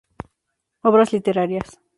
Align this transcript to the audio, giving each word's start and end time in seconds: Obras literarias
Obras 0.81 1.13
literarias 1.13 1.77